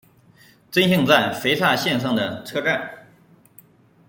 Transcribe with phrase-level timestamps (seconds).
[0.71, 3.05] 真幸站肥萨线上的车站。